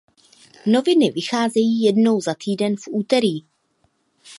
Noviny 0.65 1.11
vycházejí 1.11 1.81
jednou 1.81 2.21
za 2.21 2.35
týden 2.39 2.75
v 2.75 2.83
úterý. 2.89 3.41